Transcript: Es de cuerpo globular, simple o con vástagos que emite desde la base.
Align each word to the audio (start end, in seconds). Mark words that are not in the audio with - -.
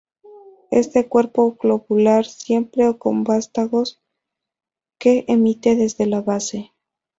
Es 0.71 0.93
de 0.93 1.07
cuerpo 1.07 1.55
globular, 1.61 2.25
simple 2.25 2.87
o 2.87 2.97
con 2.97 3.23
vástagos 3.23 4.01
que 4.97 5.25
emite 5.27 5.75
desde 5.75 6.07
la 6.07 6.21
base. 6.23 6.71